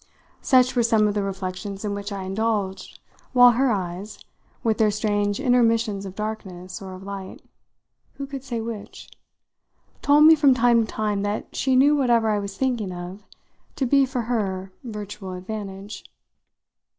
[0.41, 2.99] Such were some of the reflections in which I indulged
[3.33, 4.17] while her eyes
[4.63, 7.43] with their strange intermissions of darkness or of light:
[8.13, 9.07] who could say which?
[10.01, 13.27] told me from time to time that she knew whatever I was thinking of
[13.75, 16.03] to be for her virtual advantage.